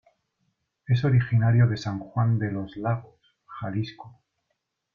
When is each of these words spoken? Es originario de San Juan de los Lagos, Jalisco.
Es 0.87 1.03
originario 1.05 1.67
de 1.67 1.77
San 1.77 1.99
Juan 1.99 2.39
de 2.39 2.51
los 2.51 2.75
Lagos, 2.75 3.37
Jalisco. 3.45 4.17